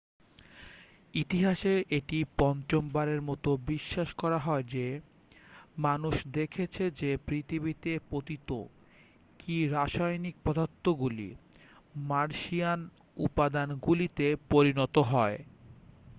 [1.13, 4.85] ইতিহাসে এটি পঞ্চমবারের মতো বিশ্বাস করা হয় যে
[5.77, 8.49] মানুষ দেখেছে যে পৃথিবীতে পতিত
[9.39, 11.29] কি রাসায়নিক পদার্থগুলি
[12.09, 12.79] মার্শিয়ান
[13.17, 15.37] উপাদানগুলিতে পরিণত হয়